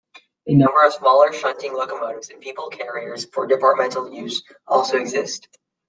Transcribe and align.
A 0.47 0.55
number 0.55 0.83
of 0.83 0.93
smaller 0.93 1.31
shunting 1.31 1.75
locomotives 1.75 2.31
and 2.31 2.41
people 2.41 2.69
carriers 2.69 3.25
for 3.31 3.45
departmental 3.45 4.11
use 4.11 4.41
also 4.65 4.97
exist. 4.97 5.47